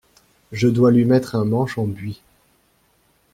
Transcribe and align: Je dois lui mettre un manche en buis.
Je 0.51 0.67
dois 0.67 0.89
lui 0.91 1.05
mettre 1.05 1.35
un 1.35 1.45
manche 1.45 1.77
en 1.77 1.85
buis. 1.85 2.23